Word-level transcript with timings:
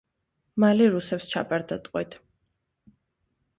მალე 0.63 0.87
რუსებს 0.93 1.29
ჩაბარდა 1.35 1.79
ტყვედ. 1.89 2.19